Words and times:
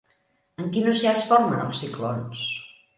En 0.63 0.71
quin 0.77 0.89
oceà 0.95 1.13
es 1.19 1.23
formen 1.29 1.63
els 1.69 1.85
ciclons? 1.87 2.45